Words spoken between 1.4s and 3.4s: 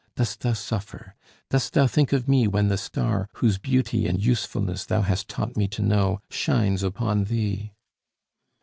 Dost thou think of me when the star,